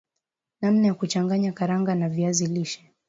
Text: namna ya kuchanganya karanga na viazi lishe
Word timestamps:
namna 0.61 0.87
ya 0.87 0.93
kuchanganya 0.93 1.51
karanga 1.51 1.95
na 1.95 2.09
viazi 2.09 2.45
lishe 2.47 2.91